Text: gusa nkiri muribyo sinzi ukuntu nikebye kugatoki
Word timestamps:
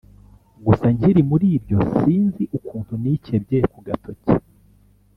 gusa 0.65 0.85
nkiri 0.95 1.21
muribyo 1.29 1.79
sinzi 1.97 2.43
ukuntu 2.57 2.93
nikebye 3.01 3.59
kugatoki 3.71 4.31